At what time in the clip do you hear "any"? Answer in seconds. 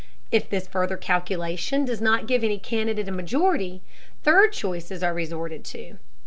2.43-2.57